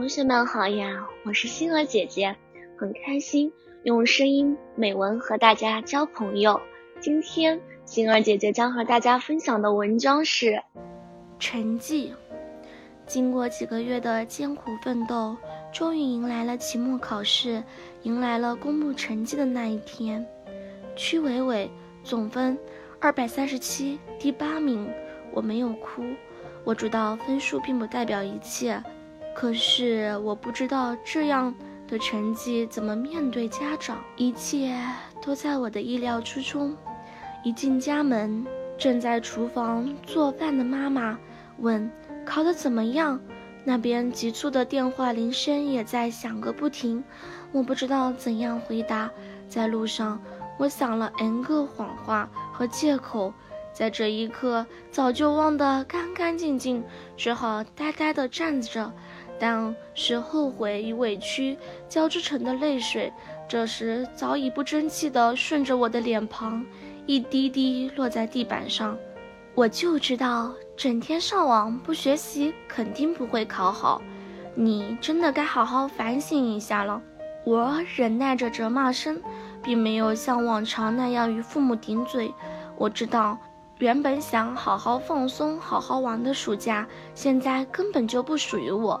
[0.00, 2.34] 同学们好呀，我是星儿姐姐，
[2.74, 6.58] 很开心用声音美文和大家交朋友。
[7.00, 10.62] 今天星儿姐姐将和大家分享的文章是
[11.38, 12.14] 成绩。
[13.06, 15.36] 经过几个月的艰苦奋斗，
[15.70, 17.62] 终于迎来了期末考试，
[18.04, 20.26] 迎来了公布成绩的那一天。
[20.96, 21.70] 曲伟伟
[22.02, 22.58] 总分
[22.98, 24.90] 二百三十七，第八名。
[25.32, 26.02] 我没有哭，
[26.64, 28.82] 我知道分数并不代表一切。
[29.34, 31.54] 可是我不知道这样
[31.88, 34.76] 的成绩怎么面对家长，一切
[35.22, 36.76] 都在我的意料之中。
[37.42, 41.18] 一进家门，正在厨房做饭的妈妈
[41.58, 41.90] 问
[42.26, 43.18] ：“考得怎么样？”
[43.64, 47.02] 那边急促的电话铃声也在响个不停。
[47.52, 49.10] 我不知道怎样回答。
[49.48, 50.20] 在路上，
[50.58, 53.32] 我想了 n 个谎话和借口，
[53.72, 56.84] 在这一刻早就忘得干干净净，
[57.16, 58.92] 只好呆呆地站着。
[59.40, 61.56] 但是后悔与委屈
[61.88, 63.10] 交织成的泪水，
[63.48, 66.62] 这时早已不争气地顺着我的脸庞，
[67.06, 68.96] 一滴滴落在地板上。
[69.54, 74.02] 我就知道，整天上网不学习，肯定不会考好。
[74.54, 77.00] 你真的该好好反省一下了。
[77.44, 79.20] 我忍耐着责骂声，
[79.62, 82.32] 并没有像往常那样与父母顶嘴。
[82.76, 83.38] 我知道，
[83.78, 89.00] 原本想好好放松、好好玩的暑假，现在根本就不属于我。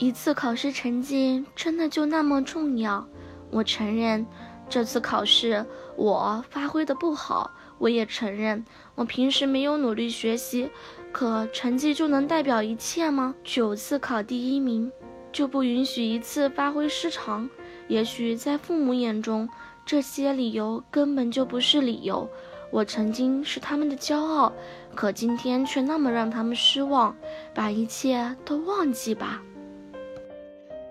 [0.00, 3.06] 一次考试成绩真的就那么重要？
[3.50, 4.26] 我承认，
[4.66, 5.62] 这次考试
[5.94, 7.50] 我发挥的不好。
[7.76, 10.70] 我也承认，我平时没有努力学习。
[11.12, 13.34] 可成绩就能代表一切吗？
[13.44, 14.90] 九次考第一名，
[15.30, 17.46] 就不允许一次发挥失常？
[17.86, 19.46] 也许在父母眼中，
[19.84, 22.26] 这些理由根本就不是理由。
[22.70, 24.50] 我曾经是他们的骄傲，
[24.94, 27.14] 可今天却那么让他们失望。
[27.54, 29.42] 把一切都忘记吧。